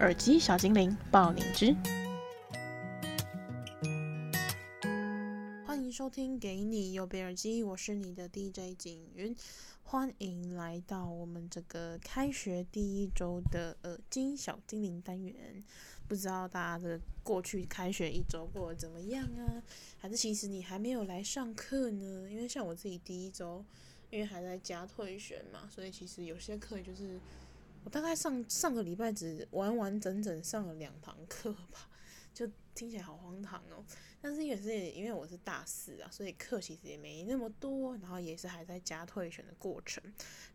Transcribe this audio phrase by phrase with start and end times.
[0.00, 1.76] 耳机小精灵爆你知，
[5.66, 9.36] 欢迎收听《给你右边耳机》，我是你的 DJ 景云，
[9.82, 15.62] 欢迎来到我们这个开学第一周的耳机小精灵单元。
[16.08, 19.62] 不知道大家的过去开学一周过得怎么样啊？
[19.98, 22.26] 还是其实你还没有来上课呢？
[22.30, 23.62] 因为像我自己第一周，
[24.08, 27.20] 因为还在家退学嘛，所以其实有些课就是。
[27.84, 31.88] 我大概上上个礼拜只完完整整上了两堂课吧，
[32.32, 33.84] 就听起来好荒唐哦。
[34.22, 40.02] 但是也是因为我是大四啊，所以课其实也没那么多，然后也是还在加退选的过程。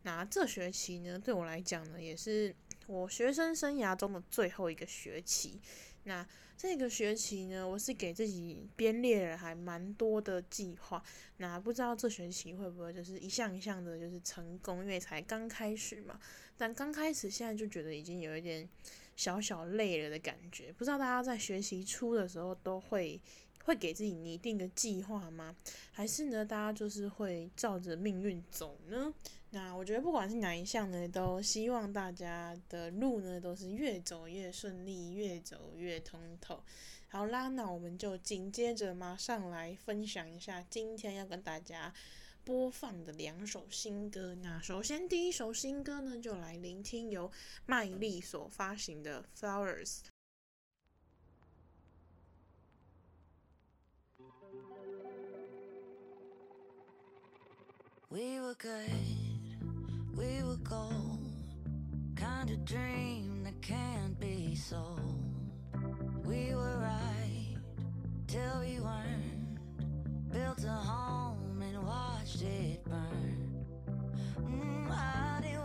[0.03, 5.59] 那这学期呢，对我来讲呢，也是我学生生涯中的最后一个学期。
[6.05, 6.25] 那
[6.57, 11.03] 这个学期呢，我是给自己编列了还蛮多的计划。
[11.37, 16.19] 那不知道这学期会不会就是一项一项的，就是成功，因为才刚开始嘛。
[16.57, 18.69] 但刚开始现在就觉得已经有一点
[19.15, 20.71] 小小累了的感觉。
[20.71, 23.19] 不知道大家在学习初的时候都会
[23.65, 25.55] 会给自己拟定个计划吗？
[25.91, 29.11] 还是呢，大家就是会照着命运走呢？
[29.49, 36.63] 那我觉得不管是哪一项呢，都希望大家的路呢都是越走越顺利，越走越通透。
[37.07, 41.91] 好啦，那我们就紧接着马上来分享一下今天要跟大家
[42.43, 44.35] 播放的两首新歌。
[44.35, 47.31] 那首先第一首新歌呢，就来聆听由
[47.65, 49.87] 麦丽所发行的《Flowers》。
[58.11, 59.65] We were good.
[60.15, 61.25] We were gold,
[62.15, 65.51] kind of dream that can't be sold.
[66.23, 67.55] We were right
[68.27, 69.57] till we weren't.
[70.31, 73.65] Built a home and watched it burn.
[74.39, 75.64] Mm, I didn't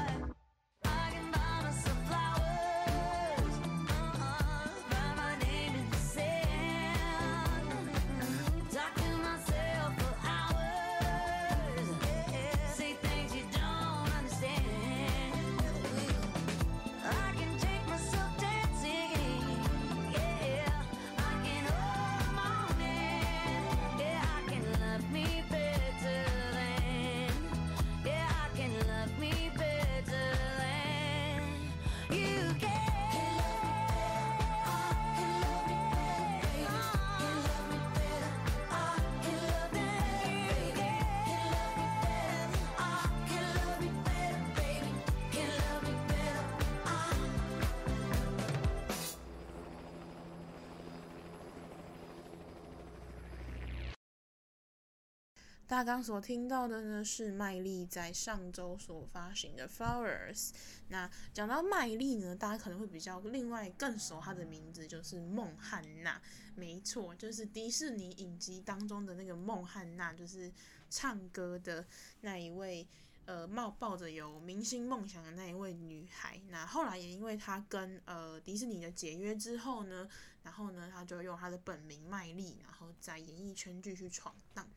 [55.81, 60.49] 大家刚所听到的呢，是麦莉在上周所发行的《Flowers》。
[60.89, 66.21] 那讲到麦莉呢，大家可能会比较另外更熟她的名字，就是孟汉娜。
[66.53, 70.53] 没错，就是迪士尼影集当中的那个孟汉娜，就是
[70.87, 71.83] 唱歌的
[72.19, 72.87] 那一位。
[73.25, 80.07] 呃，冒抱着有明星梦想的那一位女孩，那后来也因为她跟呃迪士尼的解约之后呢，
[80.43, 84.67] 然后呢，她就用她的本名麦莉，然后在演艺圈继续闯荡。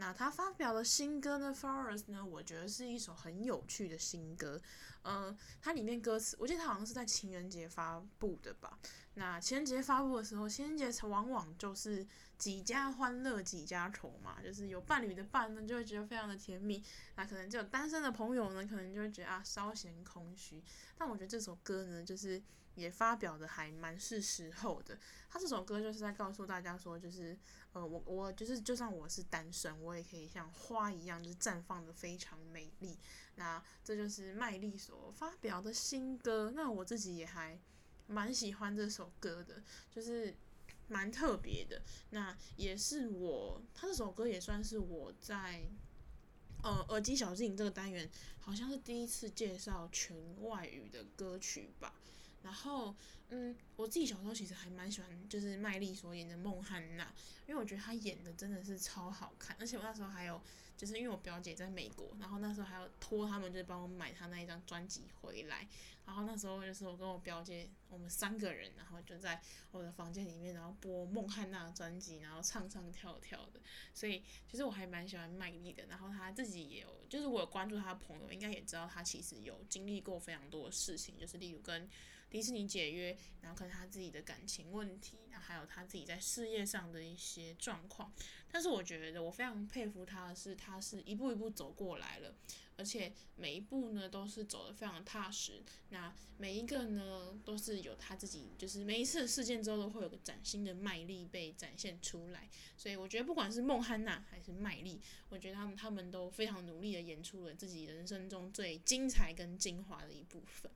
[0.00, 4.58] 那他发表的新歌呢，《Flowers》呢，我觉得是一首很有趣的新歌。
[5.02, 8.78] 嗯，它里面歌词，我记得它好像是在情人节发布的吧。
[9.14, 12.06] 那情人节发布的时候，情人节往往就是。
[12.40, 16.82] 几家欢乐几家愁嘛，就是有伴侣的伴呢，就会觉得非常的甜蜜；
[17.14, 20.64] 那可能就有单身的朋友呢，可能就会觉得啊稍嫌空虚。
[20.96, 22.42] 但我觉得这首歌呢，就是
[22.80, 24.98] 也发表的还蛮是时候的。
[25.28, 27.38] 他这首歌就是在告诉大家说，就是
[27.72, 32.98] 呃我我就是就算我是单身，我也可以像花一样，就是绽放的非常美丽。
[33.36, 36.52] 那这就是麦莉所发表的新歌。
[36.56, 37.60] 那我自己也还
[38.06, 40.34] 蛮喜欢这首歌的，就是。
[40.92, 41.80] 蛮特别的，
[42.10, 45.62] 那也是我，他这首歌也算是我在，
[46.64, 48.10] 呃，耳机小精灵这个单元，
[48.40, 51.94] 好像是第一次介绍全外语的歌曲吧。
[52.42, 52.94] 然后，
[53.28, 57.12] 嗯，我自己小时候其实还蛮喜欢，就是麦莉所演的孟汉娜，
[57.46, 60.40] 因为我觉得她演的真的是超好看，而且我那时候还有。
[60.80, 65.68] 就是因为我表姐在美国，然后那时候还要托他们，就是帮我买她那一张专辑回来。
[66.06, 69.38] 然后那时候就是我跟我表姐，我们三个人，然后就在
[69.72, 73.60] 我的房间里面，然后播孟汉娜的专辑，然后唱唱跳跳的。
[73.92, 75.84] 所以其实我还蛮喜欢麦莉的。
[75.84, 81.86] 然后她自己也有，就是我有关注她的朋友，应该也知道她其实有经历过非常多的事情，就是例如跟
[82.30, 88.12] 迪士尼解约，然后可能他自己的感情问题，然后还有他自己在事业上的一些状况。
[88.52, 92.34] 但是我觉得我非常佩服他的是，他是一步一步走过来了，
[92.76, 95.62] 而且每一步呢都是走得非常踏实。
[95.90, 102.48] 那每一个呢都是有他自己，就是每一次事件之后都会有个崭新的麦力被展现出来。
[102.76, 110.70] 所以我觉得不管是孟汉娜还是麦力，我觉得他们他们都非常努力的演出了自己人生中最精彩跟精华的一部分。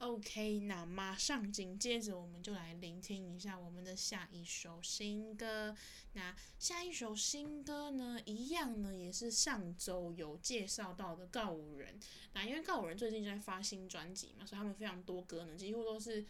[0.00, 5.76] OK，那马上紧接着我们就来聆听一下我们的下一首新歌。
[6.14, 12.00] 那下一首新歌呢，一样呢也是上周有介绍到的告五人。
[12.32, 16.24] 那因为告五人最近在发新专辑嘛，所以他们非常多歌呢，几乎都是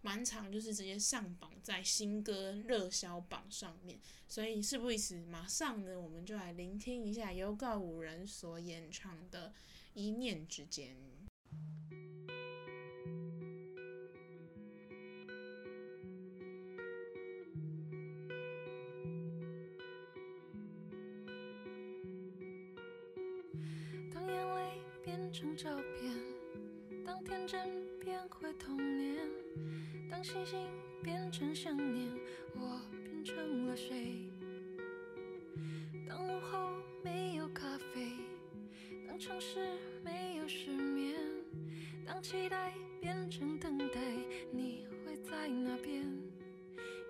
[0.00, 4.00] 蛮长，就是直接上榜在新歌热销榜上面。
[4.26, 9.50] 所以事不宜迟，马上呢我们就来聆听一下由告五人所演唱的
[9.94, 10.96] 《一念之间》。
[30.32, 30.58] 星星
[31.02, 32.08] 变成想念，
[32.54, 34.16] 我变成了谁？
[36.08, 36.70] 当午后
[37.04, 38.12] 没有咖啡，
[39.06, 39.58] 当城市
[40.02, 41.20] 没有失眠，
[42.06, 44.00] 当期待变成等待，
[44.50, 46.02] 你会在哪边？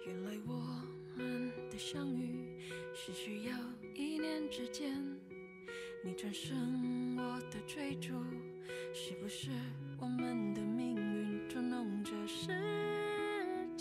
[0.05, 0.83] 原来我
[1.14, 2.59] 们的相遇
[2.93, 3.57] 是需要
[3.95, 5.00] 一念之间，
[6.02, 6.93] 你转身。
[7.14, 8.14] 我的追逐，
[8.93, 9.50] 是不是
[10.00, 12.49] 我们的命运捉弄着时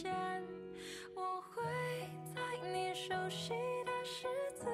[0.01, 0.11] 间？
[1.13, 1.61] 我会
[2.33, 2.41] 在
[2.73, 3.53] 你熟悉
[3.85, 4.71] 的十字路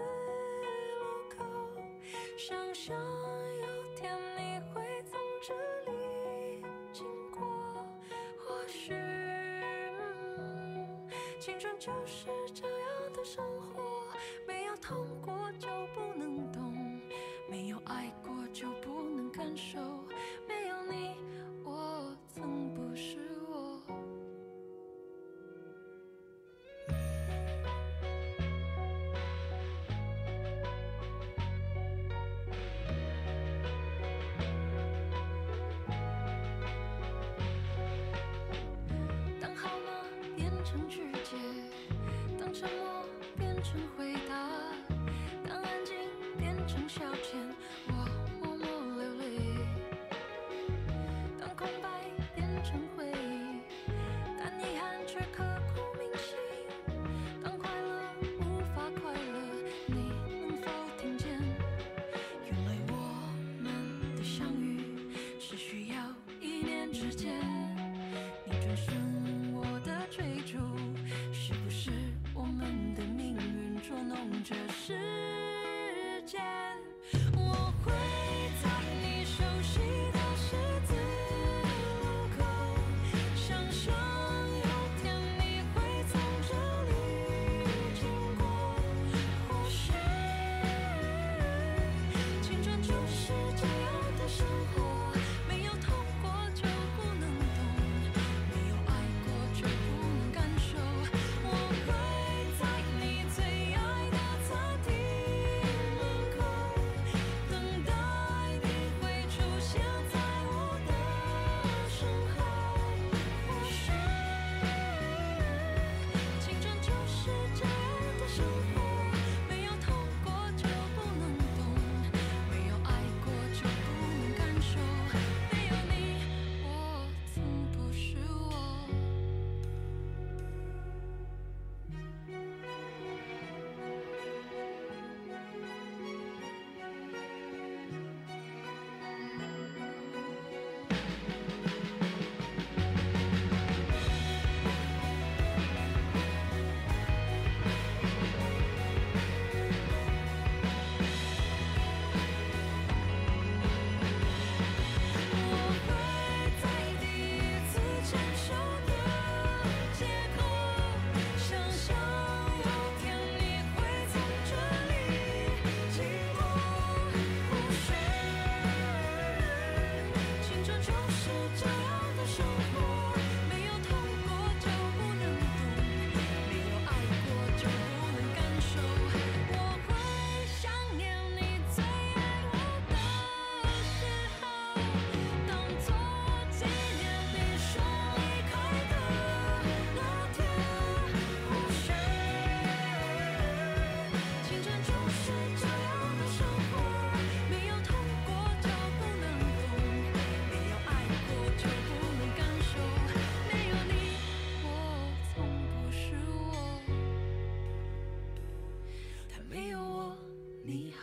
[1.29, 1.43] 口，
[2.37, 5.53] 想象有天你会从这
[5.91, 7.41] 里经过。
[8.37, 10.87] 或许，嗯，
[11.39, 12.29] 青春就是
[46.87, 47.35] 消遣，
[47.87, 47.91] 我
[48.39, 49.23] 默默流泪。
[51.37, 51.89] 当空白
[52.33, 53.59] 变成回忆，
[54.39, 55.43] 但遗憾却刻
[55.75, 56.37] 骨铭心。
[57.43, 59.37] 当快乐无法快乐，
[59.87, 59.95] 你
[60.39, 60.65] 能否
[60.97, 61.27] 听见？
[62.45, 62.93] 原来我
[63.61, 65.95] 们的相遇是需要
[66.39, 67.33] 一念之间。
[68.45, 70.57] 你转身，我的追逐，
[71.33, 71.91] 是不是
[72.33, 74.97] 我们的命运捉弄着世
[76.25, 76.39] 界？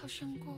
[0.04, 0.53] 我胜过。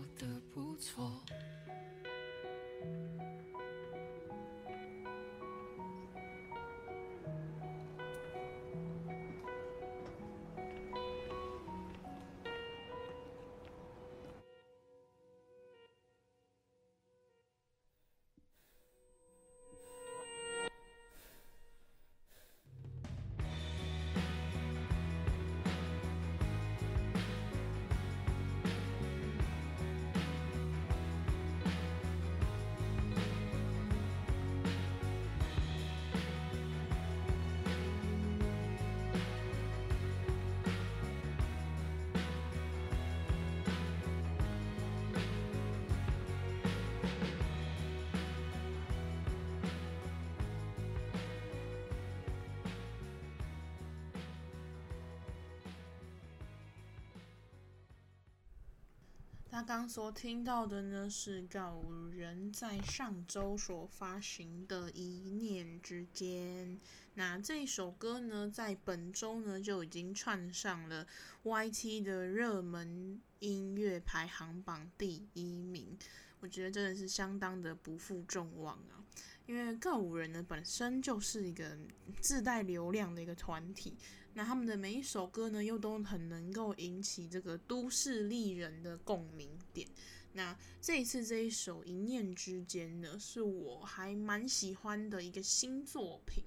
[59.57, 66.77] 他刚所听到的呢，是告五人在上周所发行的《一念之间》。
[67.15, 71.07] 那这首歌呢，在本周呢就已经串上了
[71.43, 75.97] YT 的热门音乐排行榜第一名。
[76.41, 79.01] 我觉得真的是相当的不负众望啊！
[79.47, 81.79] 因为告五人呢本身就是一个
[82.21, 83.97] 自带流量的一个团体。
[84.37, 89.89] 那他们的每一首歌呢，又都很能够引起这个都市丽人的共鸣点。
[90.35, 96.45] 那这一次这一首《一念之间》呢，是我还蛮喜欢的一个新作品。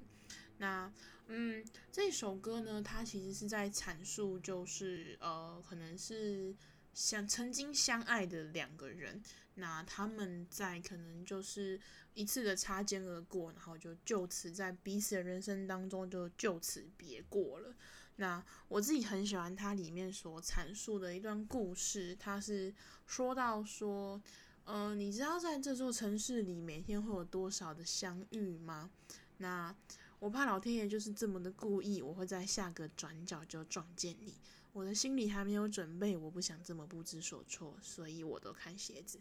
[0.60, 0.94] 那
[1.26, 6.56] 嗯，这首歌呢，它其实是在阐述，就是呃，可能是
[6.94, 9.20] 相曾经相爱的两个人，
[9.56, 11.82] 那他们在可能就是
[12.20, 17.74] 一次的擦肩而过，然后就就此在彼此的人生当中就就此别过了。
[18.18, 22.76] 那我自己很喜欢它里面所阐述的一段故事，它是
[23.08, 24.22] 说到说，
[24.66, 28.92] 呃，你知道在这座城市里每天会有多少的相遇吗？
[29.38, 29.74] 那
[30.20, 34.34] 我怕老天爷就是这么的故意，我会在下个转角就撞见你。
[34.74, 39.18] 我的心里还没有准备，我不想这么不知所措，所以我都看鞋子。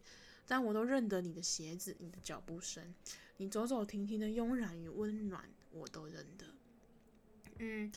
[0.49, 2.95] 但我都认得你的鞋子，你的脚步声，
[3.37, 6.47] 你走走停停的慵懒与温暖，我都认得。
[7.59, 7.93] 嗯，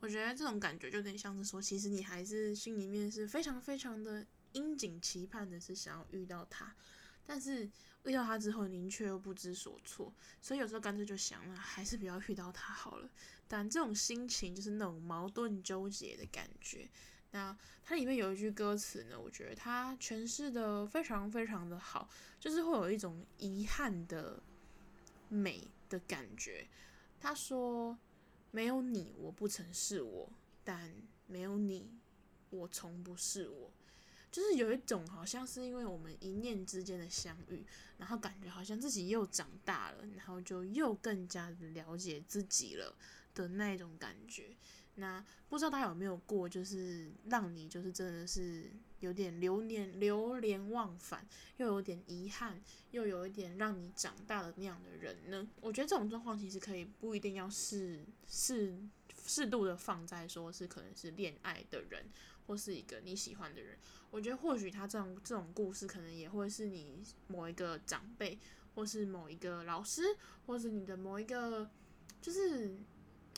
[0.00, 6.76] 我觉得这种感觉就有点像是说，其实你还是心里面是非常非常的殷景期盼的，是想要遇到他，
[7.24, 7.70] 但是
[8.04, 13.10] 遇到他之后，您却又不知所措，所以有时候干脆就想了，还是不要遇到他好了。
[13.48, 16.90] 但这种心情就是那种矛盾纠结的感觉。
[17.34, 24.40] 那它里面有一句歌词呢，我觉得它诠释的非常非常的好，就是会有一种遗憾的
[25.28, 26.64] 美的感觉。
[27.18, 27.98] 他说
[28.52, 30.30] ：“没有你，我不曾是我；
[30.62, 30.94] 但
[31.26, 31.90] 没有你，
[32.50, 33.68] 我从不是我。”
[34.30, 37.66] 就是有一种好像是因为我们一念之间的相遇，
[37.98, 42.94] 然后感觉好像自己又长大了，然后就又更加的了解自己了
[43.34, 44.54] 的那种感觉。
[44.96, 48.70] 那不知道大家有没有过，就是让你就是真的是
[49.00, 55.48] 有点流年流连忘返，又有点遗憾，又有一点让你长大的那样的人呢？
[55.60, 58.78] 我觉得这种状况其实可以不一定要适适
[59.26, 62.06] 适度的放在说是可能是恋爱的人，
[62.46, 63.76] 或是一个你喜欢的人。
[64.12, 68.38] 我觉得或许他这种这种故事，可能也会是你某一个长辈，
[68.76, 70.02] 或是某一个老师，
[70.46, 71.68] 或是你的某一个
[72.20, 72.78] 就是。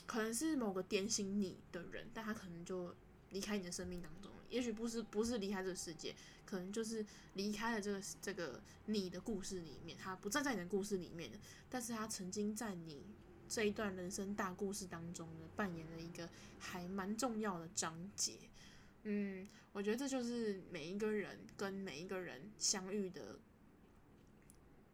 [0.07, 2.95] 可能是某个点醒你的人，但他可能就
[3.29, 4.31] 离开你的生命当中。
[4.49, 11.29] 也许不是不是离开这个世界，可能就是离开了这个这个你的故事里面，他不站在你的故事里面，
[11.69, 13.03] 但是他曾经在你
[13.49, 18.37] 这一段人生大故事当中呢，扮演了一个还蛮重要的章节。
[19.03, 23.37] 嗯，我觉得这就是每一个人跟每一个人相遇的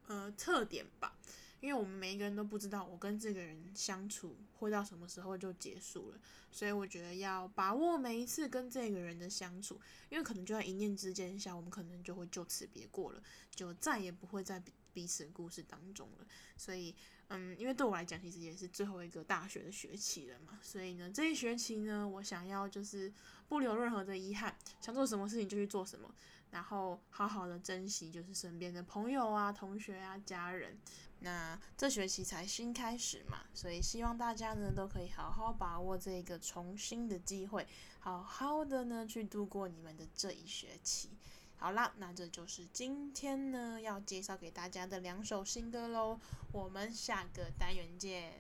[0.08, 1.15] 呃特点吧。
[1.63, 6.20] 因为我们每一个人都不知道，我跟这个人相处会到什么时候就结束了，
[6.51, 9.79] 所以我觉得要把握每一次跟这个人的相处，
[10.10, 16.27] 因为可能就在一念之间下，我们可能就会就此别过了，就再也不会在彼此的故事当中了。
[16.58, 16.93] 所以，
[17.29, 23.10] 嗯，因为对我来讲，其实也是最后一个大学的学期了嘛，所以呢，这一学期呢，我想要就是
[23.47, 26.13] 不留任何的遗憾，想做什么事情就去做什么，
[26.52, 30.78] 然后好好的珍惜就是身边的朋友啊、同学啊、家人。
[31.23, 37.65] 那这学期才新开始嘛，所以希望大家呢都可以好好把握这个重新的机会，
[37.99, 41.09] 好好的呢去度过你们的这一学期。
[41.55, 46.19] 好啦，那这就是今天呢要介绍给大家的两首新歌喽，
[46.51, 48.33] 我们下个单元见。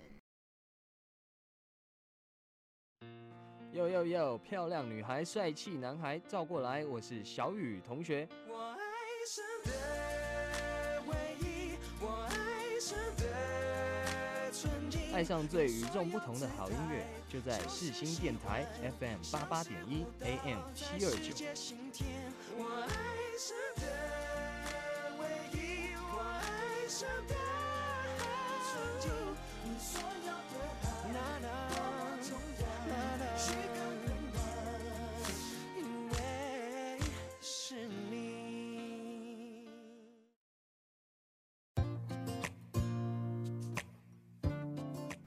[3.71, 8.27] 呦呦呦，漂亮女孩，帅气男孩，照过来，我是小雨同学。
[8.47, 8.75] 我
[15.13, 18.65] 爱上最与众不同的好音乐，就在世新电台
[18.99, 21.33] FM 八八点一 AM 七二九。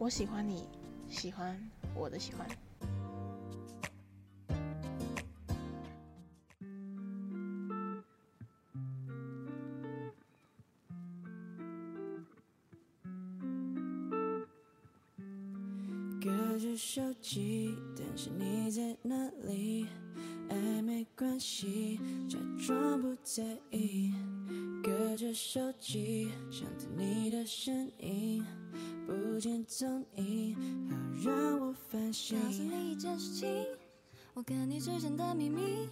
[0.07, 0.69] 我喜欢你，
[1.11, 1.59] 喜欢
[1.93, 2.47] 我的喜欢。
[35.27, 35.89] 的秘密，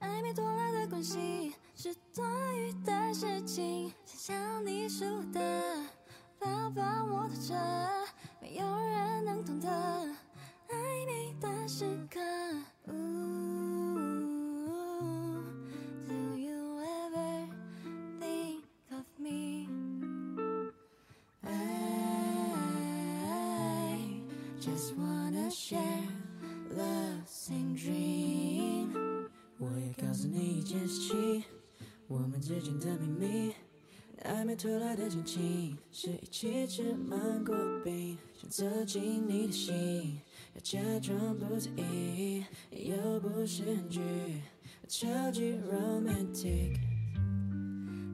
[0.00, 2.24] 暧昧多拉的关系是多
[2.54, 3.92] 余的事情。
[4.04, 5.84] 想想你是我的，
[6.40, 7.54] 抱抱我躲车，
[8.40, 10.76] 没有人能懂得爱
[11.06, 12.20] 你的时刻。
[16.08, 17.48] Do you ever
[18.18, 19.68] think of me?
[21.42, 21.50] I
[24.60, 25.15] just。
[32.46, 33.52] 之间的秘密，
[34.22, 40.20] 暧昧偷来的惊奇，是一起吃芒果冰，想走进你的心，
[40.54, 44.00] 要假装不在意，又不是韩剧，
[44.86, 46.78] 超级 romantic。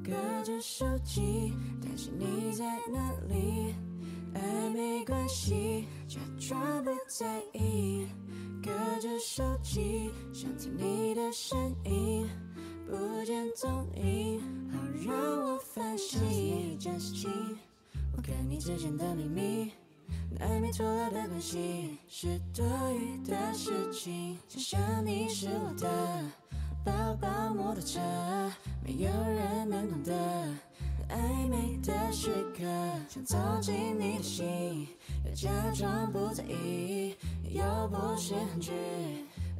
[0.03, 3.75] 隔着手机，担心你在哪里，
[4.33, 8.07] 暧昧关系，假装不在意。
[8.63, 12.27] 隔着手机，想听你的声音。
[12.89, 14.41] 不见踪影，
[14.73, 16.21] 好让我放心。
[16.21, 17.31] 告诉你一件事情，
[18.17, 19.73] 我跟你之间的秘密，
[20.41, 24.39] 暧昧错了的关系是多余的事情。
[24.49, 25.89] 想象你是我的，
[26.85, 28.01] 宝宝摩托车，
[28.85, 30.13] 没有人能懂得
[31.09, 32.65] 暧昧的时刻。
[33.09, 34.89] 想走进你的心，
[35.25, 37.15] 要假装不在意，
[37.45, 38.73] 又不是韩剧，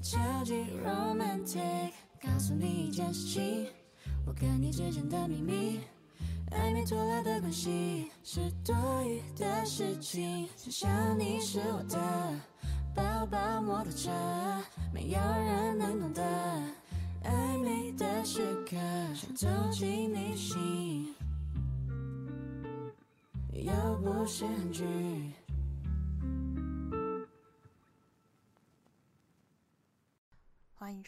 [0.03, 1.93] 超级 romantic。
[2.23, 3.67] 告诉你一件事情，
[4.25, 5.81] 我跟你之间的秘密，
[6.53, 10.49] 暧昧拖拉的关系是多余的事情。
[10.57, 11.99] 想象你是我的，
[12.95, 14.11] 宝宝摩托车，
[14.95, 16.23] 没有人能懂得
[17.25, 18.77] 暧昧的时刻。
[19.15, 21.13] 想走进你心，
[23.53, 24.85] 又不是很剧。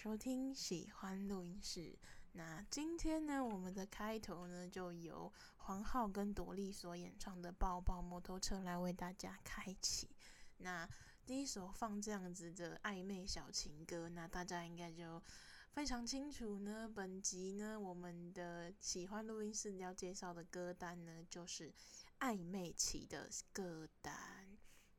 [0.05, 1.99] 收听喜欢录音室。
[2.33, 10.11] 那今天呢，我们的开头呢，就由黄浩跟朵莉所演唱的《抱抱摩托车》来为大家开启。
[10.59, 10.87] 那
[11.25, 15.23] 第一首放这样子的暧昧小情歌，那大家应该就
[15.71, 16.87] 非常清楚呢。
[16.87, 21.73] 本集呢，我们的喜欢录音室要介绍的歌单呢，就是
[22.21, 24.15] 暧昧期的歌单。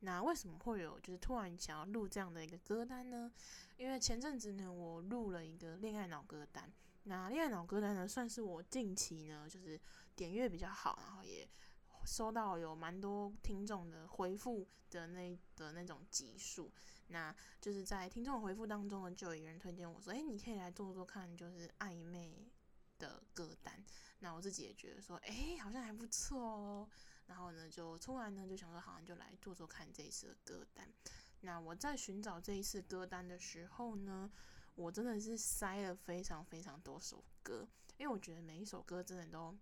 [0.06, 3.32] 那为什么会有就是突然想要录这样的一个歌单呢？
[3.76, 6.72] 因为前阵子呢，我录了一个恋爱脑歌单。
[7.04, 9.80] 那恋爱脑歌单呢，算是我近期呢，就是
[10.16, 11.50] 点阅比较好，然后也
[12.06, 16.72] 收到有蛮多听众的回复的那的那种集数。
[17.08, 22.48] 那就是在听众回复当中呢，就有一个人推荐我说：“诶，你可以来做做看，就是暧昧
[23.00, 23.84] 的歌单。”
[24.20, 26.90] 那我自己也觉得说：“诶，好像还不错哦。”
[27.28, 30.88] 然后呢，就突然呢就想说，好像就来做做看这一次的歌单。
[31.42, 34.32] 那我在寻找这一次歌单的时候呢，
[34.76, 39.58] 我真的是塞了非常非常多首歌，因为我觉得每一首歌真的都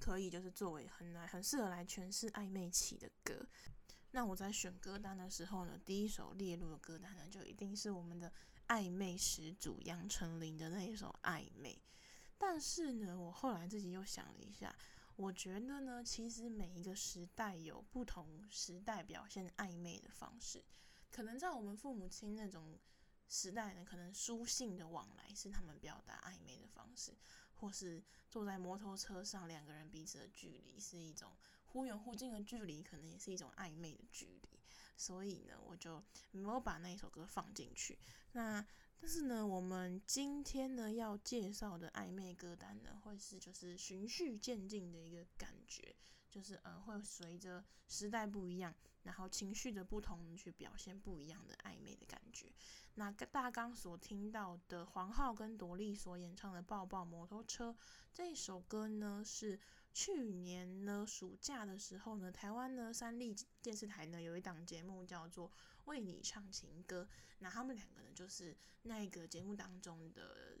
[0.00, 3.46] 可以，就是作为很来很适合来诠释暧昧期的歌。
[4.10, 8.32] 那我在选歌单的时候呢，第一首列入的歌单呢，就一定是我们的
[8.68, 11.74] 暧昧始祖杨丞琳的那一首《暧昧》。
[12.38, 14.74] 但是呢，我后来自己又想了一下。
[15.16, 20.64] 我觉得呢，其实每一个时代有不同时代表现暧昧的方式。
[21.10, 22.78] 可能在我们父母亲那种
[23.28, 27.16] 时代呢，可能书信的往来是他们表达暧昧的方式，
[27.54, 34.48] 或是坐在摩托车上两个人彼此的距离是一种忽远忽近的距离，可能也是一种暧昧的距离。
[34.96, 37.98] 所以呢，我就没有把那一首歌放进去。
[38.32, 38.64] 那
[39.04, 45.92] 但是呢，我们今天呢要介绍的暧昧歌单呢，会是就是循序渐进的一个感觉，
[46.30, 52.52] 就是呃会随着时代不一样，然后情绪的不同去表现不一样的暧昧的感觉。
[52.94, 57.70] 那大家刚所听到的黄浩跟朵莉所演唱的《抱抱摩托车》
[58.12, 59.58] 这首歌呢，是
[59.92, 65.48] 去年呢暑假的时候呢，台湾呢三立电视台呢有一档节目叫做
[65.84, 67.04] 《为你唱情歌》，
[67.38, 70.58] 那他们两个人就是那个节目当中的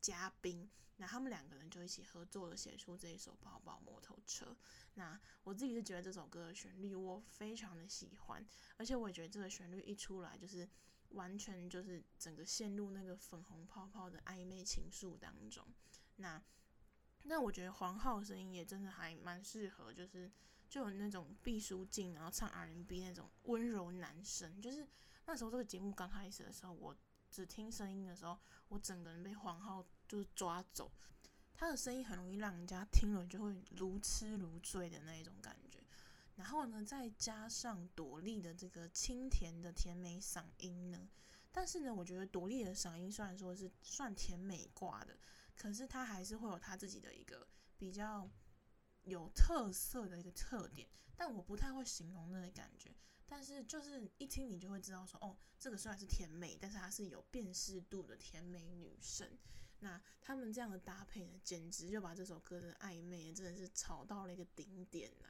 [0.00, 4.46] 嘉宾，那他们两个人就一起合作了写出这一首《抱抱摩托车》。
[4.94, 10.68] 那我自己是觉得这首歌的旋律我非常的喜欢，而且我也觉得这个旋律一出来就是
[11.10, 15.66] 完全就是整个陷入那个粉红泡泡的暧昧情愫当中。
[16.16, 16.42] 那
[17.24, 20.30] 那我觉得黄浩的声音也真的还蛮适合，就是
[20.68, 24.86] 就有那种毕书尽然后唱 R&B 那种温柔男声，就是。
[25.30, 26.96] 那时候这个节目刚开始的时候，我
[27.30, 30.90] 只听声音的时候，我整个人被黄浩就是抓走。
[31.52, 35.84] 他的声音很容易让人家听了就会如痴如醉的那一种感觉。
[36.36, 41.06] 然后呢，再加上朵莉的这个清甜的甜美嗓音呢，
[41.52, 45.18] 但是呢，我觉得朵莉的嗓音虽然说是算甜美挂的，
[45.54, 48.26] 可是她还是会有她自己的一个比较
[49.08, 52.94] 有特色的一个特点，但我不太会形容那个感觉。
[53.26, 59.28] 但是就是一听你就会知道说，哦，这个虽然是甜美，但是它是有辨识度的甜美女生。
[59.80, 65.28] 那他们这样的搭配呢，简直就把这首歌的暧昧真的是炒到了一个顶点了。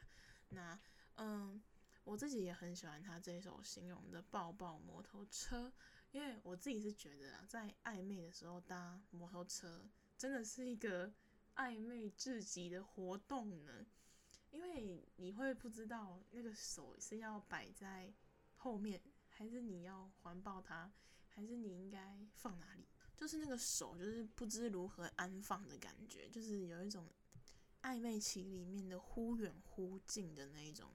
[0.50, 0.80] 那
[1.16, 1.60] 嗯，
[2.04, 5.72] 我自己也很喜欢他这一首形容的抱抱摩托车，
[6.12, 9.86] 因为我自己是觉得啊，在暧昧的时候搭摩托车
[10.16, 11.12] 真的是一个
[11.58, 13.86] 暧昧至极的活动呢。
[14.50, 18.10] 因为你会不知道那个手是要摆在
[18.56, 20.90] 后面，还是你要环抱它，
[21.26, 22.88] 还是你应该放哪里？
[23.14, 27.06] 就是那个手，就是不知如何安放的感觉，就是有一种
[27.82, 30.90] 暧昧期里面的忽远忽近的那一种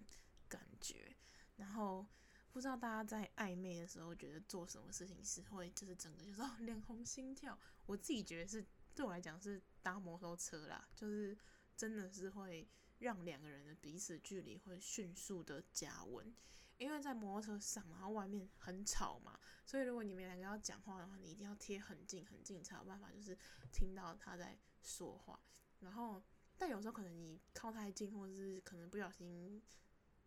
[0.47, 1.15] 感觉。
[1.57, 2.07] 然后
[2.51, 7.55] 不知道大家在暧昧的时候，觉得做什么事情是会就是整个就是哦脸红心跳。
[7.85, 11.37] 我自己觉得是对我来讲是搭摩托车啦，就是
[11.75, 12.67] 真的是会。
[12.99, 16.33] 让两个人的彼此距离会迅速的加温，
[16.77, 23.37] 因为在摩托车上，然后外面很吵嘛，所以如果你们两个要讲话的话，你一定要贴很近很近才有办法，就是
[23.73, 25.37] 听到他在说话。
[25.81, 26.23] 然后，
[26.57, 29.61] 但有时候可能你靠太近，或者是可能不小心，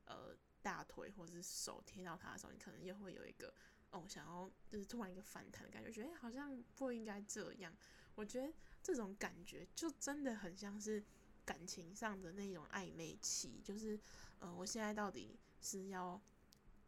[0.05, 3.55] 呃，大腿或者是手贴到他的时候，你可能又会有一个
[3.91, 7.75] 哦，想要就是突然一个反弹的感觉，觉得好像不应该这样。
[8.17, 8.53] 我觉得
[8.83, 11.05] 这种感觉就真的很像是。
[11.47, 13.97] 感情上的那种暧昧期，就是，
[14.41, 16.21] 呃，我现在到底是要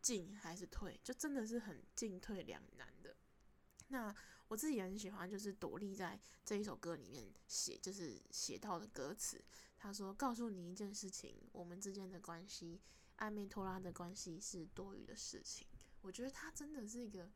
[0.02, 3.14] 进还是退，就真的是很进退两难的。
[3.86, 4.12] 那
[4.48, 9.40] 我自己也很喜欢，就是朵莉在这一首歌里面写，就是写到的歌词，
[9.76, 12.80] 他说：“告诉你一件事情，我们之间的关系，
[13.18, 15.68] 暧昧拖拉的关系是多余的事情。”
[16.02, 17.30] 我觉得他真的是一个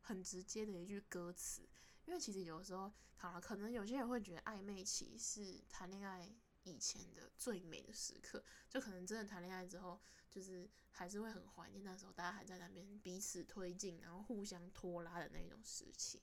[0.00, 1.62] 很直接的一句歌词，
[2.06, 6.34] 因为其实有时候，好了，可能有些人会觉得暧昧期是谈恋爱。
[6.66, 16.22] 以前的最美的时刻，就可能真的谈恋爱之后，就是还是会很怀念那时候大家还在那边彼此推进，然后互相拖拉的那种时期。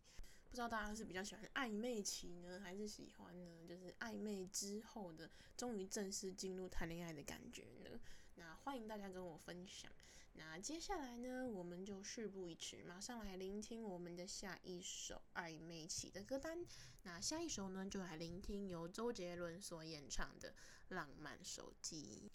[0.50, 3.68] 不知道大家是比较喜欢暧昧期呢，还是喜欢呢？
[3.68, 8.00] 就是暧昧之后的，终于正式进入谈恋爱的感觉呢？
[8.34, 9.92] 那欢迎大家跟我分享。
[10.34, 16.66] 那接下来呢，我们就事不宜迟，马上来聆听我们的下一首暧昧期的歌单。
[17.04, 20.50] 那下一首呢，就来聆听由周杰伦所演唱的
[20.90, 22.30] 《浪漫手机》。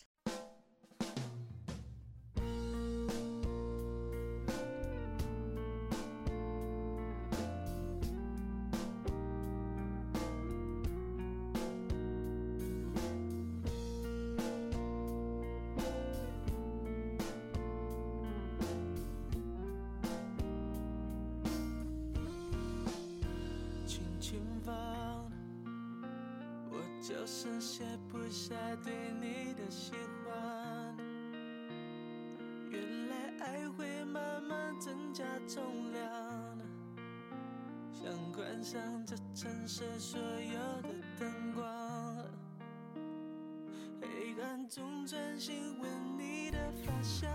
[27.09, 29.93] 就是卸不下对你的喜
[30.25, 30.97] 欢。
[32.69, 36.59] 原来爱会慢慢增加重量。
[37.93, 42.27] 想关上这城市所有的灯光。
[44.01, 45.89] 黑暗中专心闻
[46.19, 47.31] 你的发香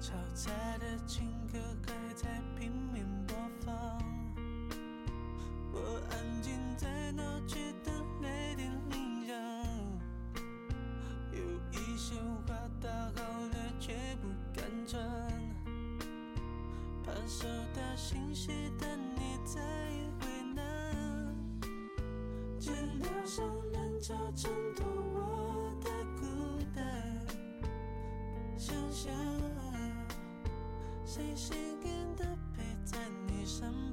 [0.00, 3.74] 吵杂的情歌还在拼命播放，
[5.72, 7.90] 我安静在闹区的
[8.22, 9.34] 来电铃响，
[11.32, 11.40] 有
[11.72, 12.14] 一些
[12.46, 15.02] 话打好了却不敢转，
[17.04, 19.60] 怕收到信息的你在
[20.20, 20.62] 为难。
[22.60, 22.70] 街
[23.02, 24.97] 道上人潮成团。
[28.90, 29.12] 想，
[31.04, 32.24] 谁是你的
[32.54, 33.87] 陪在你身边？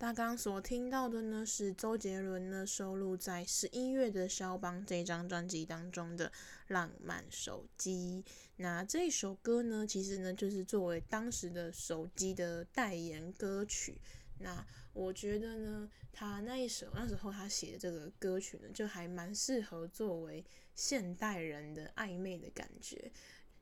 [0.00, 6.28] 大家刚刚所听到的呢，是周杰伦呢收录在十一月的肖邦这张专辑当中的
[6.68, 8.22] 《浪漫手机》。
[8.58, 14.00] 那这首歌呢，其实呢就是作为当时的手机的代言歌曲。
[14.38, 20.44] 那我觉得呢，他那一首那时候他写的这个歌曲呢，就还蛮适合作为
[20.76, 23.10] 现代人的暧昧的感觉。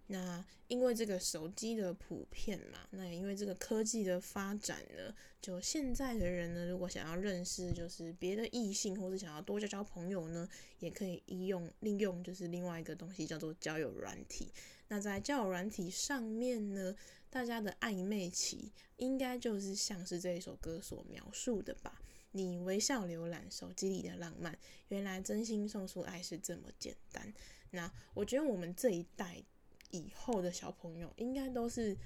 [0.08, 14.52] 那因为这个手机的普遍嘛，那也因为这个科技的发展呢，就现在的人呢，如果想要认识就是别的异性，或是想要多交交朋友呢，也可以利用利用就是另外一个东西叫做交友软体。
[14.86, 16.94] 那在交友软体上面呢，
[17.28, 22.00] 大家的暧昧期应该就是像是这一首歌所描述的吧？
[22.30, 24.56] 你微笑浏览手机里的浪漫，
[24.88, 27.34] 原来真心送出爱是这么简单。
[27.70, 29.42] 那我觉得我们这一代。
[29.90, 31.96] 以后的小朋友应该都是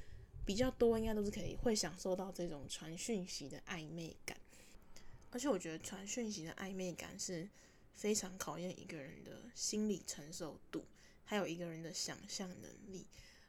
[0.44, 4.36] 比较多，应该都是可以会享受到这种传讯息的暧昧感，
[5.30, 7.48] 而且我觉得传讯息的暧昧感是
[7.94, 10.84] 非常考验一个人的心理承受度，
[11.24, 13.06] 还有一个人的想象能力。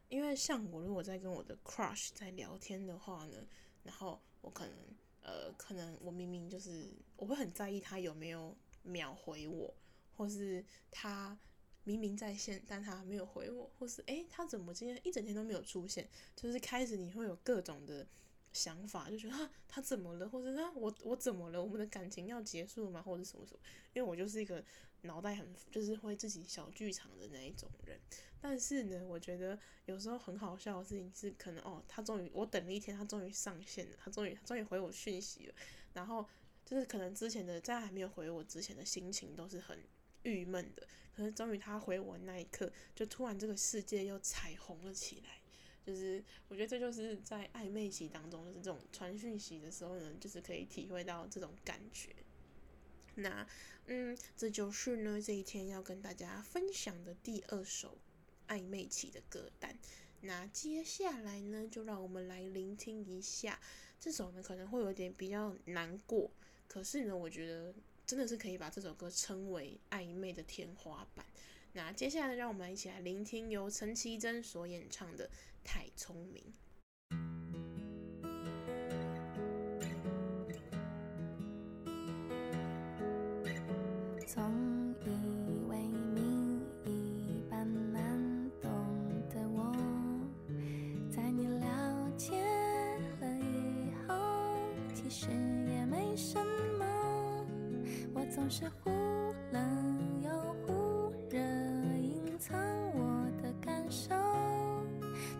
[0.10, 3.48] 因为像我如果在跟我的 crush 在聊天的话呢，
[3.84, 4.76] 然后我可能
[5.22, 9.74] 呃，可能我明明就是我会很在意他有没有秒回我，
[10.16, 11.38] 或是他。
[11.84, 16.08] 明明在线，但他没有回我，或是诶，他怎么今天一整天都没有出现？
[16.36, 18.06] 就是开始你会有各种的
[18.54, 20.30] 想法，就觉得啊，他怎么了？
[20.30, 21.62] 或者啊，我我怎么了？
[21.62, 23.02] 我们的感情要结束吗？
[23.02, 23.60] 或者什么什么？
[23.94, 24.64] 因为我就是一个
[25.02, 28.00] 脑袋很就是会自己小剧场的那一种人。
[28.40, 35.54] 但是呢，我觉得有时候很好笑的事情是，可能哦，他终于我等了一天，他终于上线了，他终于终于回我讯息了。
[35.94, 36.28] 然后
[36.66, 39.78] 就是可能之前的在还没有回我之前的心情都是很
[40.24, 40.88] 郁闷的。
[41.30, 45.42] 终于他回我那一刻，就突然这个世界又彩虹了起来。
[45.84, 52.16] 就是我觉得这就是在暧昧期当中，就是这种传讯息的时候呢，就是可以体会到这种感觉。
[53.16, 53.46] 那
[53.88, 57.98] 嗯，这就是呢这一天要跟大家分享的第二首
[58.48, 59.76] 暧昧期的歌单。
[60.22, 63.60] 那接下来呢，就让我们来聆听一下
[64.00, 66.30] 这首呢可能会有点比较难过，
[66.68, 67.74] 可是呢，我觉得
[68.12, 71.26] 真的是可以把这首歌称为暧昧的天花板。
[71.72, 75.26] 那接下来让我们一起来聆听由陈绮贞所演唱的
[75.64, 76.44] 《太聪明》。
[98.62, 98.92] 是忽
[99.52, 100.30] 冷又
[100.68, 101.40] 忽热，
[101.98, 102.56] 隐藏
[102.94, 104.14] 我的感受，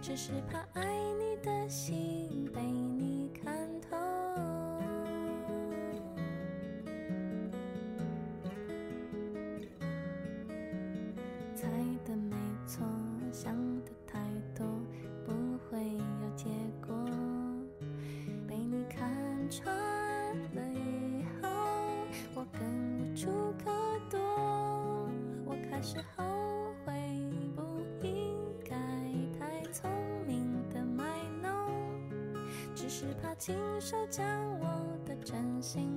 [0.02, 0.81] 只是怕
[33.42, 34.24] 亲手将
[34.60, 34.68] 我
[35.04, 35.91] 的真心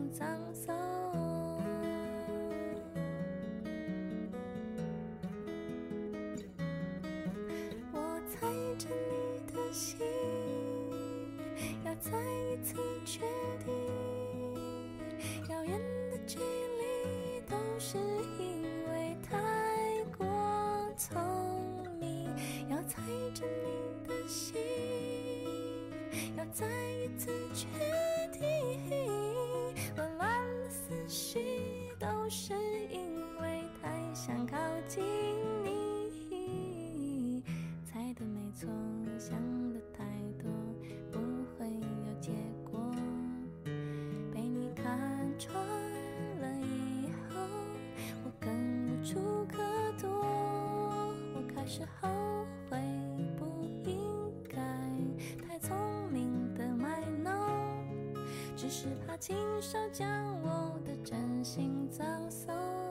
[59.18, 60.08] 亲手将
[60.42, 62.83] 我的真心葬送。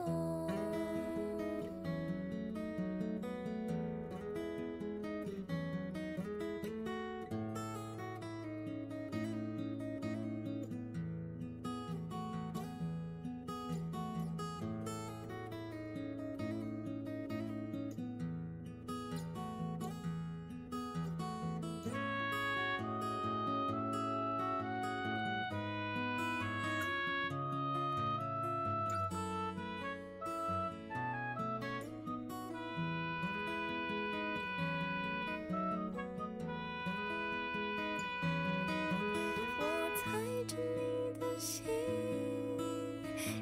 [41.44, 41.62] 心，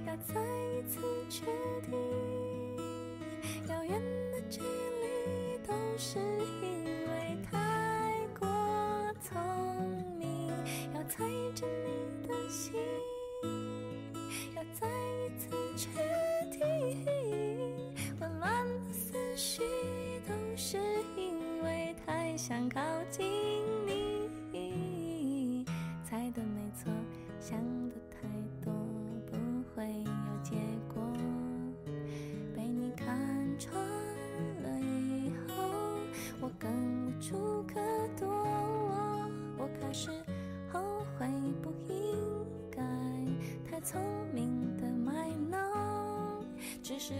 [0.04, 0.98] 要再一次
[1.30, 1.46] 确
[1.88, 1.96] 定，
[3.68, 6.18] 遥远的距离都是
[6.60, 8.48] 因为太过
[9.20, 9.40] 聪
[10.18, 10.50] 明。
[10.92, 11.22] 要猜
[11.54, 12.74] 着你的心，
[14.56, 15.88] 要再一次确
[16.50, 17.06] 定，
[18.18, 19.62] 混乱的思绪
[20.26, 20.76] 都是
[21.16, 22.80] 因为太想靠
[23.12, 23.24] 近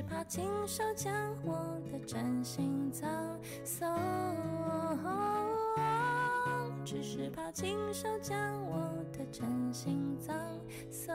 [0.09, 1.13] 怕亲手将
[1.45, 1.55] 我
[1.91, 3.11] 的真心葬
[3.65, 3.89] 送。
[6.85, 8.37] 只是怕亲手将
[8.67, 8.77] 我
[9.13, 10.37] 的真心葬
[10.91, 11.15] 送。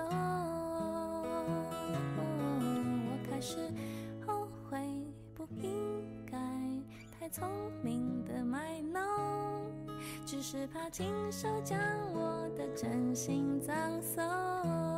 [3.00, 3.58] 我开始
[4.26, 4.80] 后悔，
[5.36, 6.38] 不应该
[7.20, 7.48] 太聪
[7.84, 9.02] 明的卖弄，
[10.26, 11.78] 只是怕亲手将
[12.14, 14.97] 我的真心葬送。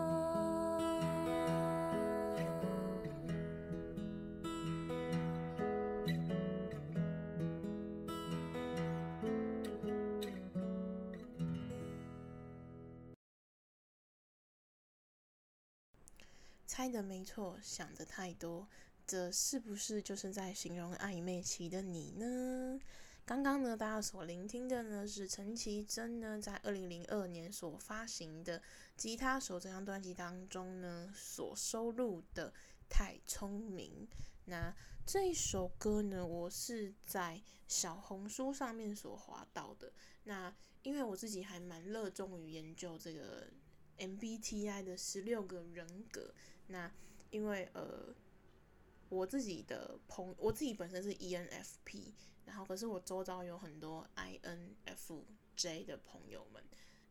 [16.79, 18.65] 猜的没错，想的太多，
[19.05, 22.79] 这是不是就是在形容暧昧期的你呢？
[23.25, 28.57] 刚刚呢，大家所聆听的呢是陈绮贞呢在二零零二年所发行的
[28.95, 32.49] 《吉他手》这张专辑当中呢所收录的
[32.87, 34.07] 《太聪明》。
[34.45, 34.73] 那
[35.05, 39.91] 这一首歌呢，我是在小红书上面所滑到的。
[40.23, 43.49] 那因为我自己还蛮热衷于研究这个
[43.97, 46.33] MBTI 的十六个人格。
[46.69, 46.91] 那
[47.29, 48.15] 因为呃，
[49.09, 52.13] 我自己的朋，我自己本身是 ENFP，
[52.45, 56.63] 然后可是我周遭有很多 INFJ 的朋友们，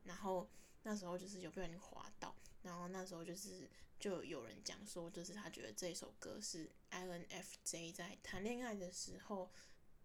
[0.05, 0.49] 然后
[0.83, 3.69] 那时候就是有被人滑到，然后那时候就是。
[4.01, 9.51] 就有人讲说，就是他觉得这首歌是 INFJ 在谈恋爱的时候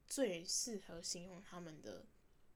[0.08, 2.04] 最适合形容他们的，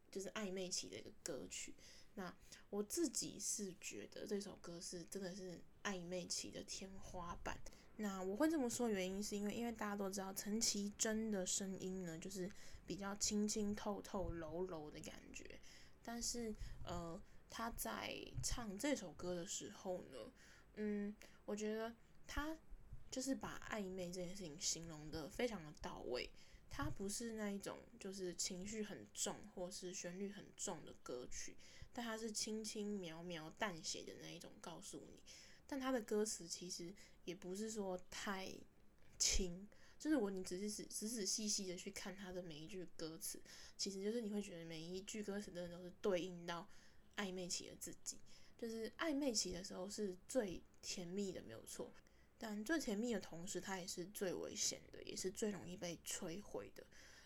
[0.10, 1.76] 就是暧昧期的一个歌曲。
[2.16, 2.36] 那
[2.72, 7.58] 我自己是觉得这首歌是真的是暧昧期的天花板。
[7.96, 12.52] 那我会这么说，原因是因为因为大家都知道陈绮贞的声音呢，就是
[12.86, 15.58] 比较清清透透、柔柔的感觉。
[16.04, 17.20] 但是呃，
[17.50, 18.14] 她在
[18.44, 20.32] 唱这首歌的时候呢，
[20.76, 21.16] 嗯，
[21.46, 21.96] 我觉得
[22.28, 22.56] 她
[23.10, 26.30] 就是把暧昧这件事情形容得非常的到位。
[26.70, 31.56] 他不是那一种就是情绪很重或是旋律很重的歌曲，
[31.94, 35.20] 但他是轻轻描描淡写的那一种告诉你。
[35.68, 36.94] 但他的歌词其实
[37.26, 38.52] 也不是说太
[39.20, 39.68] 轻，
[40.00, 43.40] 就是我你只是仔仔仔细细的去看他的每一句歌词，
[43.78, 46.68] 其实就是你会觉得每一句歌词真的都是对应到
[47.18, 48.18] 暧昧期的自己。
[48.58, 51.94] 就是暧昧期的时候是最甜蜜的，没有错。
[52.40, 56.86] 但最甜蜜的同时，它也是最危险的，也是最容易被摧毁的。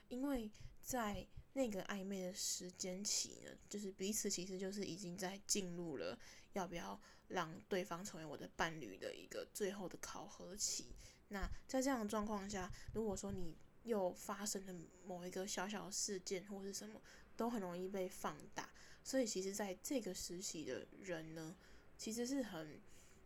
[0.09, 6.17] 因为在那个暧昧的时间期呢，就是彼此其实就是已经在进入了
[6.53, 10.95] 要不要让对方成为我的伴侣的一个最后的考核期。
[11.29, 14.73] 那在这样的状况下，如果说你又发生了
[15.05, 17.01] 某一个小小的事件或是什么，
[17.37, 18.69] 都很容易被放大。
[19.03, 21.55] 所以其实，在这个时期的人呢，
[21.97, 22.79] 其实是很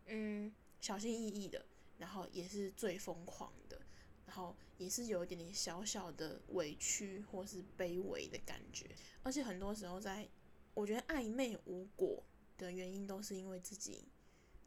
[0.05, 1.65] 嗯小心翼翼的，
[1.97, 3.81] 然后也是最疯狂的，
[4.25, 8.89] 然后也是有一点点小小的委屈或是卑微的感觉。
[9.23, 10.29] 而且很多时候在，
[10.73, 12.23] 我觉得暧昧无果
[12.57, 14.07] 的原因，都是因为自己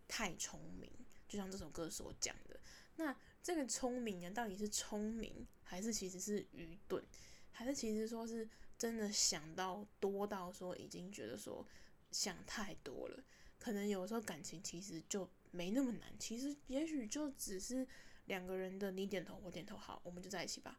[0.06, 0.90] 太聪明。
[1.28, 2.58] 就像这首歌所讲的，
[2.96, 7.04] 那这个聪明呢，到底是聪明，还是其实是愚钝，
[7.50, 8.48] 还是其实说是？
[8.78, 11.66] 真的想到多到说，已经觉得说
[12.12, 13.24] 想太多了。
[13.58, 17.84] 可能有时候感情其实就没那么难，其实也许就只是
[18.26, 20.78] 两个人的你点头我点头，好，我们就在一起吧。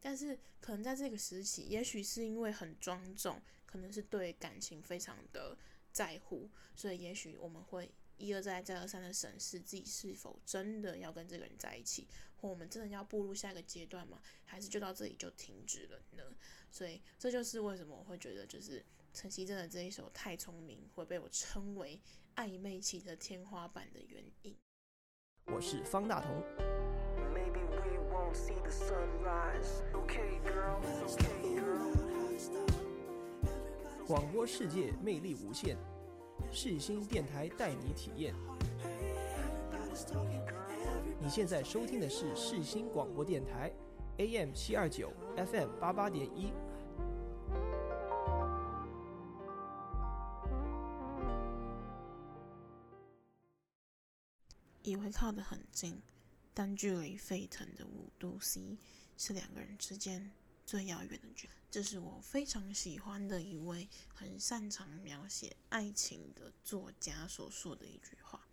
[0.00, 5.56] 但是可能在这个时期，也许是因为很庄重，可能是对感情非常的
[5.92, 14.20] 在乎，所以也许我们会一而再再而三的审视自己是否真的要跟这个人在一起，或我们真的要步入下一个阶段吗？
[14.44, 16.22] 还是就到这里就停止了呢？
[16.70, 18.84] 所以这就是为什么我会觉得，就是
[19.14, 22.00] 陈绮贞的这一首《太聪明》会被我称为
[22.36, 24.56] 暧昧期的天花板的原因。
[25.46, 26.42] 我是方大同。
[34.08, 35.76] 广播世界魅力无限，
[36.50, 38.34] 世新电台带你体验。
[41.20, 43.70] 你现在收听的是世新广播电台。
[44.16, 46.50] AM 七二九，FM 八八点一。
[54.82, 56.00] 以为靠得很近，
[56.54, 58.78] 但距离沸腾的五度 C
[59.18, 60.32] 是两个人之间
[60.68, 61.52] 最遥远的距离。
[61.70, 68.46] 这是我非常喜欢的一位很擅长描写爱情的作家所说的一句话。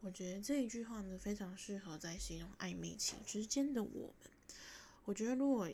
[0.00, 4.30] 我觉得这一句话呢，非常适合在形容暧昧期之间的我们。
[5.06, 5.66] 我觉得，如果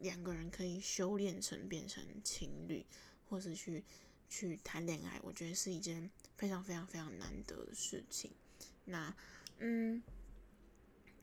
[0.00, 2.84] 两个人可以修炼成变成情侣，
[3.28, 3.84] 或是去
[4.28, 8.32] 去谈恋爱，我觉得是一件非常非常非常难得的事情。
[8.84, 9.14] 那，
[9.58, 10.02] 嗯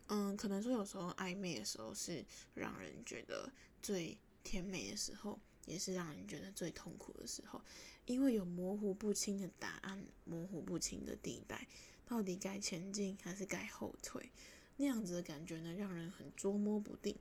[0.08, 3.52] 嗯，可能说有时候暧昧的时候是让人觉得
[3.84, 7.62] 最甜美的时候，也是让人觉得最痛苦的时候，
[8.06, 11.68] 因为有模糊不清的答案，模糊不清的地带，
[12.08, 14.32] 到底该前进还是该后退？
[14.78, 17.16] 那样子的感觉呢，让人很捉摸不定。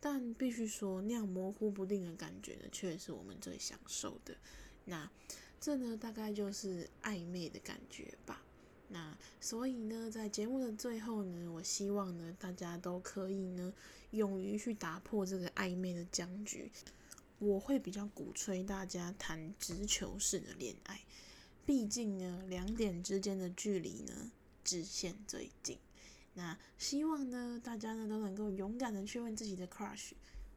[0.00, 4.36] 但必须说，那样模糊不定的感觉呢，却是我们最享受的。
[4.84, 5.10] 那
[5.60, 8.42] 这呢，大概就是暧昧的感觉吧。
[8.88, 13.72] 那所以呢，在节目的最后呢，我希望呢，大家都可以呢，
[14.12, 16.70] 勇于去打破这个暧昧的僵局。
[17.38, 21.00] 我会比较鼓吹大家谈直球式的恋爱，
[21.64, 24.32] 毕竟呢，两点之间的距离呢，
[24.64, 25.78] 直线最近。
[26.34, 30.12] 那希望呢，大家呢都能够勇敢的去问自己的 crush，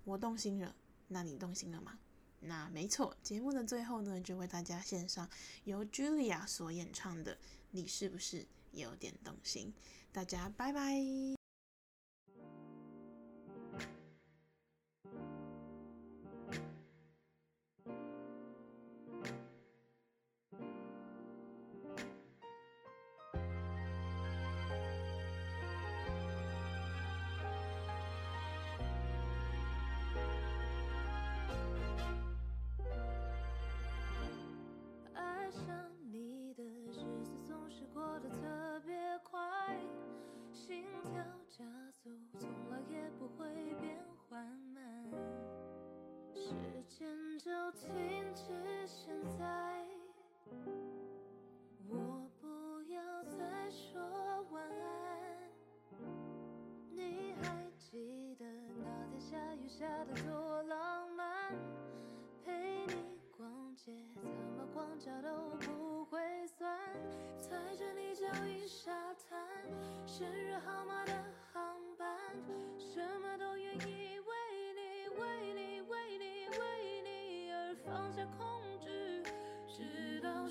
[0.06, 0.74] 我动心了，
[1.10, 2.00] 那你动心了吗？
[2.40, 5.30] 那没错，节目的最后呢，就为大家献上
[5.66, 7.36] 由 Julia 所演唱的
[7.72, 9.68] 《你是不是有点动心》，
[10.14, 11.41] 大家拜拜。
[46.52, 47.08] 时间
[47.40, 47.90] 就停
[48.36, 48.71] 止。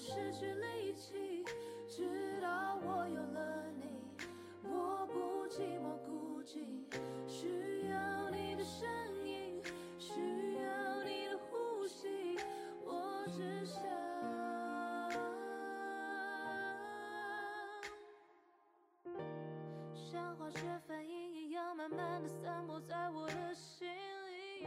[0.00, 1.44] 失去力气，
[1.86, 3.84] 直到我有了你，
[4.64, 6.64] 我不寂寞孤寂，
[7.28, 8.88] 需要你的声
[9.22, 9.62] 音，
[9.98, 12.38] 需要你的呼吸，
[12.82, 13.82] 我只想
[19.94, 24.66] 像化学反应一样，慢慢的散播在我的心里。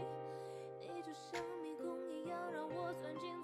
[0.80, 3.43] 你就像迷宫一样，让我钻进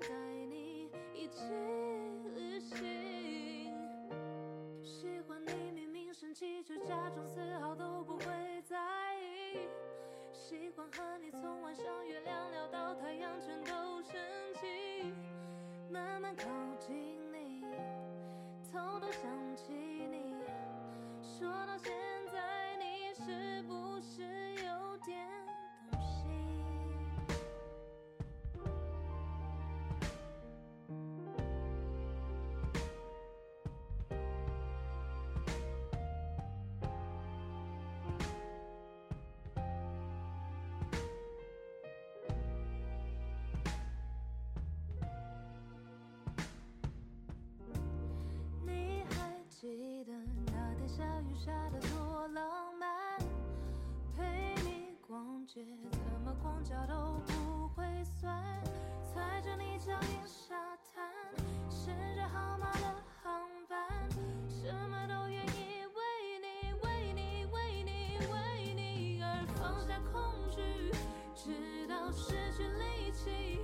[0.00, 0.08] 带
[0.48, 1.44] 你一起
[2.34, 3.72] 旅行。
[4.82, 8.78] 喜欢你明明生气，却假装丝毫都不会在
[9.16, 9.68] 意。
[10.32, 14.14] 喜欢和你从晚上月亮聊到太阳全都升
[14.54, 15.12] 起，
[15.90, 16.44] 慢慢靠
[16.78, 16.96] 近
[17.32, 17.64] 你，
[18.72, 20.34] 偷偷想起你。
[21.22, 21.92] 说到现
[22.32, 24.22] 在，你是不是
[51.00, 53.18] 下雨下得多浪漫？
[54.14, 58.62] 陪你逛街，怎么光脚都不会酸。
[59.02, 60.54] 踩着你脚印沙
[60.92, 61.10] 滩，
[61.70, 63.80] 生日号码的航班，
[64.46, 66.02] 什么都愿意为
[66.42, 70.20] 你，为你，为你，为你而放下恐
[70.50, 70.92] 惧，
[71.34, 73.58] 直到失去力气，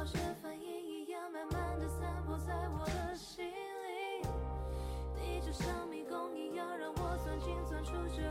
[0.00, 4.26] 化学反应一样，慢慢的散播在我的心里。
[5.14, 8.22] 你就像迷宫一样，让我钻进钻出，却